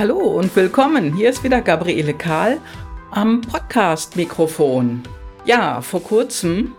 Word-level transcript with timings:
Hallo 0.00 0.16
und 0.16 0.56
willkommen. 0.56 1.14
Hier 1.14 1.28
ist 1.28 1.44
wieder 1.44 1.60
Gabriele 1.60 2.14
Kahl 2.14 2.56
am 3.10 3.42
Podcast-Mikrofon. 3.42 5.02
Ja, 5.44 5.82
vor 5.82 6.02
kurzem, 6.02 6.72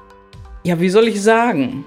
ja, 0.64 0.80
wie 0.80 0.90
soll 0.90 1.08
ich 1.08 1.22
sagen? 1.22 1.86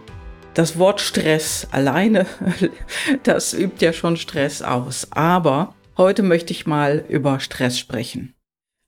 Das 0.55 0.79
Wort 0.79 1.01
Stress 1.01 1.67
alleine, 1.73 2.27
das 3.25 3.53
übt 3.53 3.85
ja 3.85 3.93
schon 3.93 4.17
Stress 4.17 4.63
aus. 4.63 5.09
Aber 5.11 5.75
heute 5.97 6.23
möchte 6.23 6.53
ich 6.53 6.67
mal 6.67 7.05
über 7.09 7.41
Stress 7.41 7.81
sprechen. 7.81 8.37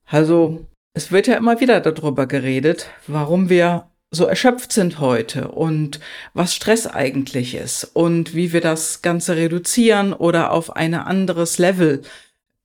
Also, 0.05 0.67
es 0.93 1.11
wird 1.11 1.27
ja 1.27 1.35
immer 1.35 1.59
wieder 1.59 1.81
darüber 1.81 2.27
geredet, 2.27 2.89
warum 3.07 3.49
wir 3.49 3.89
so 4.09 4.23
erschöpft 4.23 4.71
sind 4.71 5.01
heute 5.01 5.49
und 5.49 5.99
was 6.33 6.55
Stress 6.55 6.87
eigentlich 6.87 7.55
ist 7.55 7.83
und 7.83 8.35
wie 8.35 8.53
wir 8.53 8.61
das 8.61 9.01
Ganze 9.01 9.35
reduzieren 9.35 10.13
oder 10.13 10.53
auf 10.53 10.77
ein 10.77 10.93
anderes 10.93 11.57
Level 11.57 12.03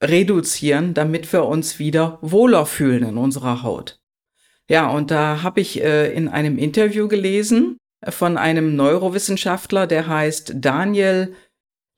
reduzieren, 0.02 0.94
damit 0.94 1.32
wir 1.32 1.44
uns 1.44 1.78
wieder 1.78 2.18
wohler 2.20 2.66
fühlen 2.66 3.04
in 3.04 3.16
unserer 3.16 3.62
Haut. 3.62 4.00
Ja, 4.68 4.90
und 4.90 5.10
da 5.10 5.42
habe 5.42 5.60
ich 5.60 5.82
äh, 5.82 6.12
in 6.12 6.28
einem 6.28 6.58
Interview 6.58 7.08
gelesen 7.08 7.78
von 8.08 8.36
einem 8.36 8.74
Neurowissenschaftler, 8.74 9.86
der 9.86 10.08
heißt 10.08 10.54
Daniel 10.56 11.34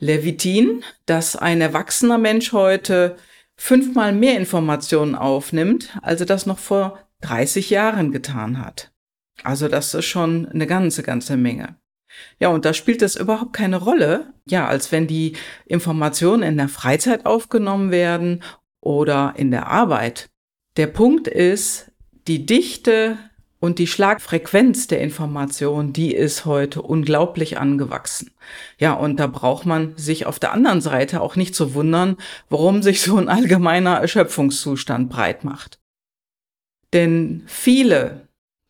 Levitin, 0.01 0.85
dass 1.07 1.37
ein 1.37 1.61
erwachsener 1.61 2.19
Mensch 2.19 2.53
heute 2.53 3.17
fünfmal 3.57 4.13
mehr 4.13 4.37
Informationen 4.37 5.15
aufnimmt, 5.15 5.97
als 6.03 6.21
er 6.21 6.27
das 6.27 6.47
noch 6.47 6.59
vor 6.59 6.99
30 7.23 7.71
Jahren 7.71 8.13
getan 8.13 8.65
hat. 8.65 8.93
Also 9.43 9.69
das 9.69 9.95
ist 9.95 10.07
schon 10.07 10.47
eine 10.47 10.67
ganze, 10.67 11.03
ganze 11.03 11.37
Menge. 11.37 11.77
Ja, 12.39 12.49
und 12.49 12.65
da 12.65 12.75
spielt 12.75 13.03
es 13.03 13.17
überhaupt 13.17 13.53
keine 13.53 13.77
Rolle, 13.77 14.33
ja, 14.47 14.67
als 14.67 14.93
wenn 14.93 15.07
die 15.07 15.37
Informationen 15.67 16.43
in 16.43 16.57
der 16.57 16.69
Freizeit 16.69 17.27
aufgenommen 17.27 17.91
werden 17.91 18.43
oder 18.81 19.35
in 19.37 19.51
der 19.51 19.69
Arbeit. 19.69 20.31
Der 20.77 20.87
Punkt 20.89 21.29
ist, 21.29 21.93
die 22.27 22.47
Dichte 22.47 23.19
und 23.61 23.79
die 23.79 23.87
Schlagfrequenz 23.87 24.89
der 24.89 25.01
Information, 25.01 25.95
die 25.95 26.15
ist 26.15 26.45
heute 26.45 26.83
unglaublich 26.83 27.57
angewachsen. 27.57 28.33
Ja, 28.79 28.93
und 28.93 29.19
da 29.19 29.27
braucht 29.27 29.65
man 29.65 29.97
sich 29.97 30.27
auf 30.27 30.39
der 30.39 30.53
anderen 30.53 30.83
Seite 30.83 31.23
auch 31.23 31.35
nicht 31.35 31.55
zu 31.55 31.73
wundern, 31.73 32.19
warum 32.51 32.83
sich 32.83 33.01
so 33.01 33.17
ein 33.17 33.31
allgemeiner 33.31 34.01
Erschöpfungszustand 34.01 35.09
breit 35.09 35.45
macht. 35.45 35.81
Denn 36.93 37.43
viele, 37.47 38.29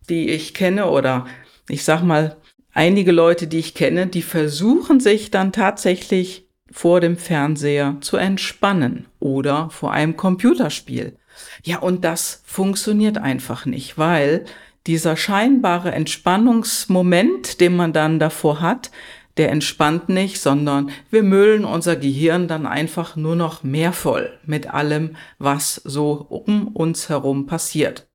die 0.08 0.30
ich 0.30 0.54
kenne 0.54 0.88
oder 0.88 1.26
ich 1.68 1.82
sag 1.82 2.02
mal 2.02 2.36
einige 2.74 3.12
Leute, 3.12 3.46
die 3.46 3.58
ich 3.58 3.74
kenne, 3.74 4.06
die 4.06 4.22
versuchen 4.22 5.00
sich 5.00 5.30
dann 5.30 5.52
tatsächlich 5.52 6.46
vor 6.70 7.00
dem 7.00 7.16
Fernseher 7.16 7.96
zu 8.00 8.16
entspannen 8.16 9.06
oder 9.20 9.70
vor 9.70 9.92
einem 9.92 10.16
Computerspiel. 10.16 11.16
Ja, 11.62 11.78
und 11.78 12.04
das 12.04 12.42
funktioniert 12.44 13.18
einfach 13.18 13.64
nicht, 13.64 13.96
weil 13.96 14.44
dieser 14.86 15.16
scheinbare 15.16 15.92
Entspannungsmoment, 15.92 17.60
den 17.60 17.76
man 17.76 17.92
dann 17.92 18.18
davor 18.18 18.60
hat, 18.60 18.90
der 19.36 19.50
entspannt 19.50 20.08
nicht, 20.08 20.40
sondern 20.40 20.90
wir 21.10 21.22
müllen 21.22 21.64
unser 21.64 21.96
Gehirn 21.96 22.46
dann 22.48 22.66
einfach 22.66 23.16
nur 23.16 23.34
noch 23.34 23.62
mehr 23.62 23.92
voll 23.92 24.38
mit 24.44 24.72
allem, 24.72 25.16
was 25.38 25.76
so 25.84 26.26
um 26.28 26.68
uns 26.68 27.08
herum 27.08 27.46
passiert. 27.46 28.06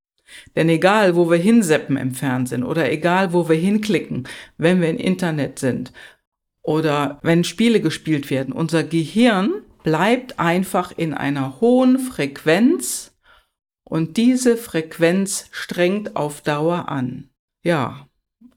Denn 0.56 0.70
egal, 0.70 1.16
wo 1.16 1.30
wir 1.30 1.38
hinseppen 1.38 1.98
im 1.98 2.14
Fernsehen 2.14 2.64
oder 2.64 2.92
egal, 2.92 3.34
wo 3.34 3.50
wir 3.50 3.56
hinklicken, 3.56 4.28
wenn 4.58 4.82
wir 4.82 4.90
im 4.90 4.98
Internet 4.98 5.60
sind 5.60 5.92
oder 6.62 7.20
wenn 7.22 7.44
Spiele 7.44 7.82
gespielt 7.82 8.30
werden, 8.30 8.54
unser 8.54 8.84
Gehirn 8.84 9.52
bleibt 9.84 10.40
einfach 10.40 10.92
in 10.96 11.14
einer 11.14 11.62
hohen 11.62 12.00
Frequenz 12.00 13.18
und 13.84 14.18
diese 14.18 14.58
Frequenz 14.58 15.48
strengt 15.52 16.16
auf 16.16 16.42
Dauer 16.42 16.90
an. 16.90 17.30
Ja, 17.64 18.08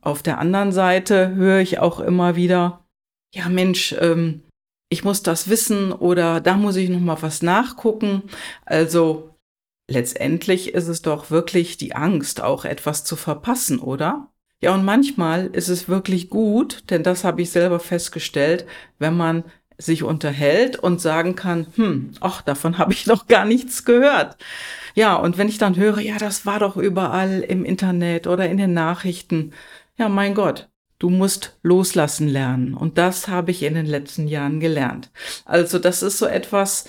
auf 0.00 0.22
der 0.22 0.39
anderen 0.39 0.72
Seite 0.72 1.34
höre 1.34 1.60
ich 1.60 1.78
auch 1.78 2.00
immer 2.00 2.37
wieder, 2.37 2.84
ja 3.33 3.49
Mensch, 3.49 3.94
ähm, 3.99 4.43
ich 4.91 5.04
muss 5.04 5.22
das 5.22 5.49
wissen 5.49 5.91
oder 5.91 6.41
da 6.41 6.54
muss 6.56 6.77
ich 6.77 6.91
noch 6.91 7.00
mal 7.00 7.22
was 7.22 7.41
nachgucken. 7.41 8.25
Also 8.66 9.31
letztendlich 9.92 10.75
ist 10.75 10.88
es 10.88 11.03
doch 11.03 11.30
wirklich 11.30 11.76
die 11.76 11.94
Angst, 11.94 12.41
auch 12.41 12.64
etwas 12.64 13.04
zu 13.04 13.16
verpassen, 13.16 13.78
oder? 13.78 14.28
Ja, 14.60 14.75
und 14.75 14.84
manchmal 14.84 15.47
ist 15.47 15.69
es 15.69 15.88
wirklich 15.88 16.30
gut, 16.30 16.91
denn 16.91 17.03
das 17.03 17.25
habe 17.25 17.42
ich 17.42 17.50
selber 17.50 17.80
festgestellt, 17.80 18.66
wenn 18.98 19.16
man 19.16 19.44
sich 19.76 20.04
unterhält 20.04 20.76
und 20.76 21.00
sagen 21.00 21.34
kann, 21.34 21.66
hm, 21.75 22.12
ach, 22.20 22.42
davon 22.42 22.78
habe 22.78 22.92
ich 22.92 23.06
noch 23.06 23.26
gar 23.26 23.44
nichts 23.44 23.84
gehört. 23.84 24.36
Ja, 24.94 25.16
und 25.16 25.38
wenn 25.38 25.48
ich 25.48 25.58
dann 25.58 25.76
höre, 25.76 25.98
ja, 25.98 26.19
das 26.19 26.47
war 26.47 26.60
doch 26.60 26.76
überall 26.76 27.41
im 27.41 27.64
Internet 27.64 28.26
oder 28.26 28.48
in 28.48 28.59
den 28.59 28.72
Nachrichten, 28.72 29.53
ja, 29.97 30.09
mein 30.09 30.34
Gott, 30.34 30.69
du 30.98 31.10
musst 31.10 31.59
loslassen 31.62 32.28
lernen. 32.28 32.74
Und 32.74 32.98
das 32.98 33.26
habe 33.26 33.50
ich 33.50 33.64
in 33.64 33.74
den 33.74 33.86
letzten 33.86 34.28
Jahren 34.28 34.60
gelernt. 34.60 35.10
Also 35.44 35.80
das 35.80 36.03
ist 36.03 36.19
so 36.19 36.26
etwas, 36.26 36.84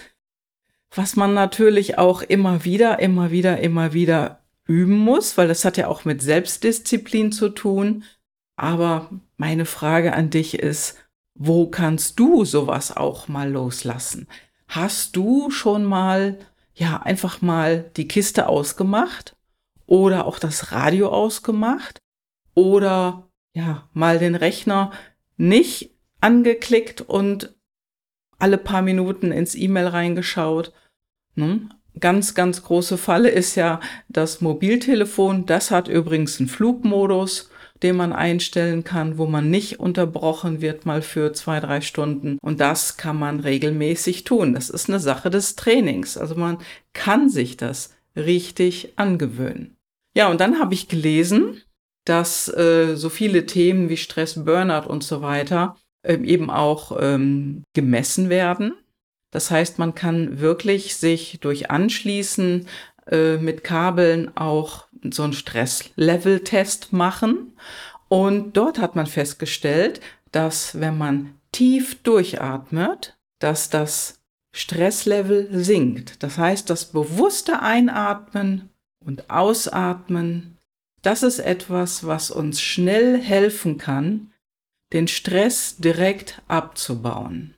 was 0.96 1.16
man 1.16 1.34
natürlich 1.34 1.98
auch 1.98 2.22
immer 2.22 2.64
wieder, 2.66 3.00
immer 3.00 3.32
wieder, 3.32 3.60
immer 3.60 3.94
wieder 3.94 4.40
üben 4.66 4.98
muss, 4.98 5.38
weil 5.38 5.48
das 5.48 5.66
hat 5.66 5.78
ja 5.78 5.88
auch 5.88 6.06
mit 6.06 6.22
Selbstdisziplin 6.22 7.32
zu 7.32 7.50
tun. 7.50 8.04
Aber 8.56 9.10
meine 9.38 9.66
Frage 9.66 10.14
an 10.14 10.30
dich 10.30 10.60
ist, 10.60 10.98
wo 11.36 11.68
kannst 11.68 12.20
du 12.20 12.46
sowas 12.46 12.96
auch 12.96 13.28
mal 13.28 13.50
loslassen? 13.50 14.28
Hast 14.68 15.16
du 15.16 15.50
schon 15.50 15.84
mal, 15.84 16.38
ja, 16.74 17.02
einfach 17.02 17.42
mal 17.42 17.90
die 17.98 18.08
Kiste 18.08 18.48
ausgemacht 18.48 19.36
oder 19.86 20.26
auch 20.26 20.40
das 20.40 20.72
Radio 20.72 21.10
ausgemacht 21.10 22.00
oder 22.54 23.30
ja, 23.54 23.90
mal 23.94 24.20
den 24.20 24.36
Rechner 24.36 24.92
nicht 25.38 25.96
angeklickt 26.22 27.02
und 27.02 27.56
alle 28.44 28.58
paar 28.58 28.82
Minuten 28.82 29.32
ins 29.32 29.56
E-Mail 29.56 29.88
reingeschaut 29.88 30.74
Ne? 31.36 31.70
Ganz, 32.00 32.34
ganz 32.34 32.64
große 32.64 32.98
Falle 32.98 33.30
ist 33.30 33.56
ja 33.56 33.80
das 34.10 34.42
Mobiltelefon. 34.42 35.46
Das 35.46 35.72
hat 35.72 35.88
übrigens 35.88 36.40
einen 36.40 36.50
Flugmodus, 36.50 37.52
den 37.84 37.96
man 37.98 38.14
einstellen 38.14 38.84
kann, 38.84 39.18
wo 39.18 39.28
man 39.28 39.50
nicht 39.50 39.80
unterbrochen 39.80 40.62
wird 40.62 40.86
mal 40.86 41.02
für 41.02 41.34
zwei, 41.34 41.60
drei 41.60 41.82
Stunden. 41.82 42.40
Und 42.42 42.60
das 42.60 42.98
kann 42.98 43.18
man 43.18 43.40
regelmäßig 43.40 44.24
tun. 44.24 44.54
Das 44.54 44.70
ist 44.70 44.90
eine 44.90 45.00
Sache 45.00 45.30
des 45.30 45.56
Trainings. 45.56 46.18
Also 46.18 46.36
man 46.36 46.58
kann 46.94 47.30
sich 47.30 47.58
das 47.58 47.94
richtig 48.16 48.94
angewöhnen. 48.96 49.76
Ja, 50.16 50.30
und 50.30 50.42
dann 50.42 50.60
habe 50.60 50.74
ich 50.74 50.88
gelesen, 50.88 51.62
dass 52.06 52.48
äh, 52.50 52.96
so 52.96 53.10
viele 53.10 53.46
Themen 53.46 53.90
wie 53.90 53.98
Stress, 53.98 54.44
Burnout 54.46 54.88
und 54.88 55.04
so 55.04 55.22
weiter 55.22 55.76
eben 56.04 56.50
auch 56.50 56.98
ähm, 57.00 57.64
gemessen 57.74 58.30
werden. 58.30 58.74
Das 59.32 59.50
heißt, 59.50 59.80
man 59.80 59.96
kann 59.96 60.40
wirklich 60.40 60.96
sich 60.96 61.40
durch 61.42 61.72
Anschließen 61.72 62.68
äh, 63.10 63.38
mit 63.38 63.64
Kabeln 63.64 64.36
auch 64.38 64.88
so 65.12 65.24
einen 65.24 65.34
Stresslevel-Test 65.34 66.94
machen. 66.94 67.54
Und 68.10 68.56
dort 68.58 68.80
hat 68.80 68.96
man 68.96 69.08
festgestellt, 69.08 70.02
dass 70.32 70.80
wenn 70.80 70.98
man 70.98 71.36
tief 71.52 72.02
durchatmet, 72.04 73.18
dass 73.40 73.70
das 73.70 74.20
Stresslevel 74.54 75.50
sinkt. 75.52 76.22
Das 76.22 76.38
heißt, 76.38 76.70
das 76.70 76.86
bewusste 76.86 77.62
Einatmen 77.62 78.70
und 79.04 79.30
Ausatmen, 79.30 80.58
das 81.02 81.24
ist 81.24 81.40
etwas, 81.40 82.06
was 82.06 82.30
uns 82.30 82.62
schnell 82.62 83.20
helfen 83.20 83.78
kann, 83.78 84.33
den 84.94 85.08
Stress 85.08 85.78
direkt 85.78 86.42
abzubauen. 86.48 87.56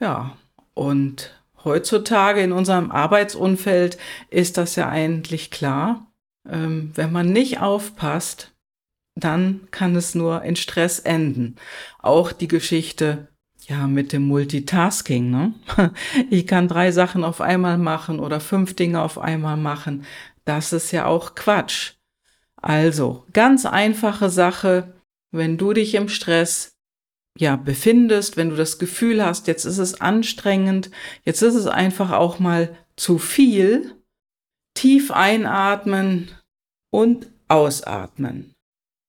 Ja, 0.00 0.36
und 0.74 1.32
heutzutage 1.64 2.40
in 2.40 2.52
unserem 2.52 2.90
Arbeitsumfeld 2.90 3.98
ist 4.30 4.56
das 4.56 4.76
ja 4.76 4.88
eigentlich 4.88 5.50
klar. 5.50 6.06
Ähm, 6.48 6.92
wenn 6.94 7.12
man 7.12 7.32
nicht 7.32 7.60
aufpasst, 7.60 8.52
dann 9.14 9.68
kann 9.70 9.94
es 9.94 10.14
nur 10.14 10.42
in 10.42 10.56
Stress 10.56 10.98
enden. 10.98 11.56
Auch 11.98 12.32
die 12.32 12.48
Geschichte 12.48 13.28
ja 13.70 13.86
mit 13.86 14.12
dem 14.12 14.26
Multitasking. 14.26 15.30
Ne? 15.30 15.54
Ich 16.30 16.46
kann 16.46 16.68
drei 16.68 16.92
Sachen 16.92 17.24
auf 17.24 17.40
einmal 17.40 17.78
machen 17.78 18.18
oder 18.20 18.40
fünf 18.40 18.74
Dinge 18.74 19.00
auf 19.00 19.18
einmal 19.18 19.56
machen. 19.56 20.04
Das 20.44 20.72
ist 20.72 20.92
ja 20.92 21.06
auch 21.06 21.34
Quatsch. 21.34 21.92
Also 22.56 23.24
ganz 23.32 23.64
einfache 23.64 24.28
Sache. 24.28 24.92
Wenn 25.32 25.58
du 25.58 25.72
dich 25.72 25.94
im 25.94 26.08
Stress 26.08 26.72
ja, 27.38 27.56
befindest, 27.56 28.36
wenn 28.36 28.50
du 28.50 28.56
das 28.56 28.78
Gefühl 28.78 29.24
hast, 29.24 29.46
jetzt 29.46 29.64
ist 29.64 29.78
es 29.78 30.00
anstrengend, 30.00 30.90
jetzt 31.24 31.42
ist 31.42 31.54
es 31.54 31.66
einfach 31.66 32.10
auch 32.10 32.38
mal 32.38 32.76
zu 32.96 33.18
viel, 33.18 33.94
tief 34.74 35.10
einatmen 35.10 36.30
und 36.92 37.30
ausatmen. 37.48 38.52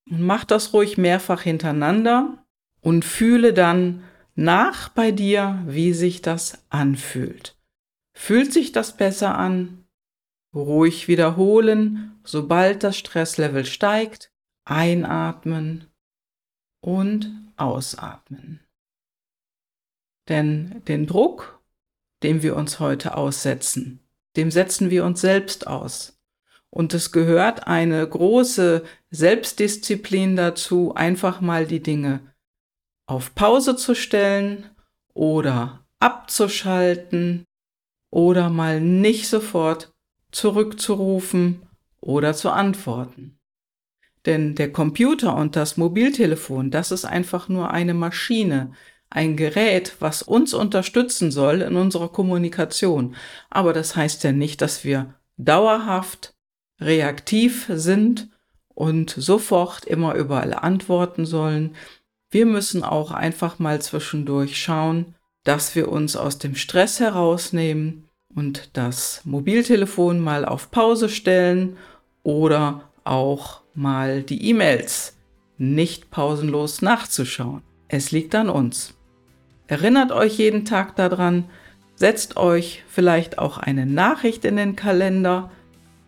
Und 0.10 0.22
mach 0.22 0.46
das 0.46 0.74
ruhig 0.74 0.98
mehrfach 0.98 1.42
hintereinander 1.42 2.44
und 2.82 3.06
fühle 3.06 3.54
dann 3.54 4.04
nach 4.36 4.90
bei 4.90 5.12
dir, 5.12 5.62
wie 5.68 5.94
sich 5.94 6.22
das 6.22 6.66
anfühlt. 6.70 7.58
Fühlt 8.18 8.54
sich 8.54 8.72
das 8.72 8.98
besser 8.98 9.38
an? 9.38 9.86
Ruhig 10.54 11.08
wiederholen, 11.08 12.20
sobald 12.24 12.84
das 12.84 12.98
Stresslevel 12.98 13.66
steigt. 13.66 14.32
Einatmen 14.66 15.91
und 16.82 17.32
ausatmen. 17.58 18.60
Denn 20.28 20.82
den 20.88 21.08
Druck, 21.08 21.62
dem 22.24 22.44
wir 22.44 22.56
uns 22.56 22.80
heute 22.80 23.16
aussetzen, 23.16 24.00
dem 24.36 24.52
setzen 24.52 24.90
wir 24.90 25.06
uns 25.06 25.22
selbst 25.22 25.68
aus. 25.68 26.20
Und 26.70 26.94
es 26.94 27.12
gehört 27.12 27.68
eine 27.68 28.08
große 28.08 28.84
Selbstdisziplin 29.10 30.36
dazu, 30.36 30.96
einfach 30.96 31.42
mal 31.42 31.68
die 31.68 31.84
Dinge 31.84 32.22
auf 33.08 33.36
Pause 33.36 33.76
zu 33.76 33.94
stellen 33.94 34.70
oder 35.14 35.86
abzuschalten 36.00 37.46
oder 38.10 38.50
mal 38.50 38.80
nicht 38.80 39.28
sofort 39.28 39.94
zurückzurufen 40.32 41.68
oder 42.00 42.34
zu 42.34 42.52
antworten. 42.52 43.38
Denn 44.26 44.56
der 44.56 44.72
Computer 44.72 45.36
und 45.36 45.56
das 45.56 45.78
Mobiltelefon, 45.78 46.70
das 46.70 46.92
ist 46.92 47.06
einfach 47.06 47.50
nur 47.50 47.72
eine 47.72 47.94
Maschine, 47.94 48.72
ein 49.10 49.36
Gerät, 49.36 49.96
was 50.00 50.22
uns 50.22 50.54
unterstützen 50.54 51.32
soll 51.32 51.62
in 51.62 51.76
unserer 51.76 52.10
Kommunikation. 52.10 53.16
Aber 53.50 53.74
das 53.74 53.96
heißt 53.96 54.24
ja 54.24 54.32
nicht, 54.32 54.62
dass 54.62 54.84
wir 54.84 55.14
dauerhaft 55.38 56.34
reaktiv 56.80 57.66
sind 57.70 58.30
und 58.70 59.10
sofort 59.10 59.86
immer 59.86 60.16
überall 60.16 60.54
antworten 60.54 61.26
sollen. 61.26 61.76
Wir 62.30 62.46
müssen 62.46 62.84
auch 62.84 63.12
einfach 63.12 63.60
mal 63.60 63.82
zwischendurch 63.82 64.62
schauen, 64.62 65.16
dass 65.44 65.76
wir 65.76 65.92
uns 65.92 66.16
aus 66.16 66.38
dem 66.38 66.56
Stress 66.56 67.00
herausnehmen 67.00 68.08
und 68.34 68.70
das 68.74 69.22
Mobiltelefon 69.26 70.20
mal 70.20 70.46
auf 70.46 70.72
Pause 70.72 71.10
stellen 71.10 71.78
oder 72.24 72.90
auch 73.04 73.61
mal 73.74 74.24
die 74.24 74.50
E-Mails 74.50 75.18
nicht 75.58 76.12
pausenlos 76.12 76.82
nachzuschauen. 76.82 77.62
Es 77.88 78.12
liegt 78.12 78.36
an 78.36 78.50
uns. 78.50 78.94
Erinnert 79.68 80.12
euch 80.12 80.38
jeden 80.38 80.66
Tag 80.66 80.96
daran, 80.96 81.46
setzt 81.96 82.36
euch 82.36 82.84
vielleicht 82.88 83.38
auch 83.38 83.58
eine 83.58 83.86
Nachricht 83.86 84.44
in 84.44 84.56
den 84.56 84.76
Kalender, 84.76 85.52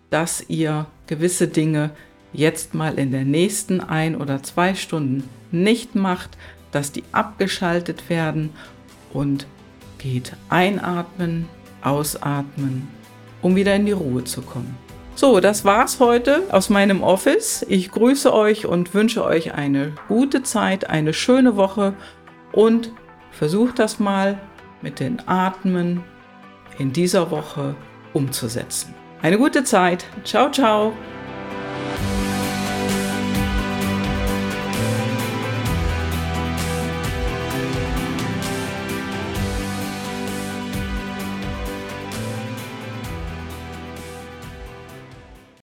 dass 0.09 0.43
ihr 0.49 0.87
gewisse 1.07 1.47
Dinge 1.47 1.91
jetzt 2.33 2.73
mal 2.73 2.97
in 2.97 3.11
der 3.11 3.25
nächsten 3.25 3.79
ein 3.79 4.15
oder 4.15 4.43
zwei 4.43 4.75
Stunden 4.75 5.29
nicht 5.51 5.95
macht, 5.95 6.37
dass 6.71 6.91
die 6.91 7.03
abgeschaltet 7.11 8.09
werden 8.09 8.49
und 9.13 9.45
geht 9.99 10.33
einatmen, 10.49 11.47
ausatmen, 11.81 12.87
um 13.41 13.55
wieder 13.55 13.75
in 13.75 13.85
die 13.85 13.91
Ruhe 13.91 14.23
zu 14.23 14.41
kommen. 14.41 14.75
So, 15.15 15.39
das 15.39 15.63
war's 15.63 15.99
heute 15.99 16.43
aus 16.51 16.69
meinem 16.69 17.03
Office. 17.03 17.63
Ich 17.69 17.91
grüße 17.91 18.33
euch 18.33 18.65
und 18.65 18.93
wünsche 18.95 19.23
euch 19.23 19.53
eine 19.53 19.93
gute 20.07 20.41
Zeit, 20.41 20.89
eine 20.89 21.13
schöne 21.13 21.55
Woche 21.55 21.93
und 22.51 22.91
versucht 23.31 23.77
das 23.79 23.99
mal 23.99 24.39
mit 24.81 24.99
den 24.99 25.21
Atmen 25.27 26.03
in 26.79 26.91
dieser 26.91 27.29
Woche 27.29 27.75
umzusetzen. 28.13 28.93
Eine 29.21 29.37
gute 29.37 29.63
Zeit. 29.63 30.05
Ciao, 30.23 30.51
ciao. 30.51 30.93